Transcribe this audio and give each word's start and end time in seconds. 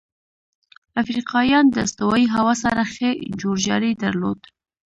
افریقایان 1.01 1.65
د 1.69 1.75
استوایي 1.85 2.27
هوا 2.35 2.53
سره 2.63 2.81
ښه 2.93 3.09
جوړجاړی 3.41 3.91
درلود. 4.03 4.39